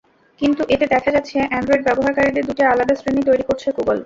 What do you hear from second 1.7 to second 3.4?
ব্যবহারকারীদের দুটি আলাদা শ্রেণি